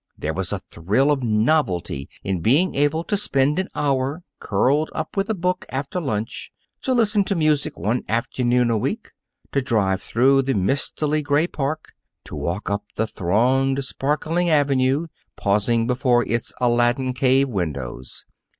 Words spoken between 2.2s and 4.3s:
in being able to spend an hour